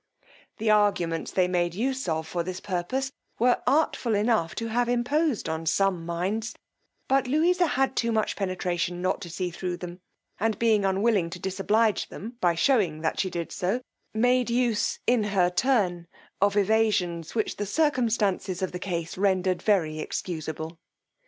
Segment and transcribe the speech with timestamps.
[0.57, 5.47] The arguments they made use of for this purpose were artful enough to have imposed
[5.47, 6.55] on some minds,
[7.07, 9.99] but Louisa had too much penetration not to see thro' them;
[10.39, 15.25] and being unwilling to disoblige them by shewing that she did so, made use, in
[15.25, 16.07] her turn,
[16.41, 20.79] of evasions which the circumstances of the case rendered very excusable.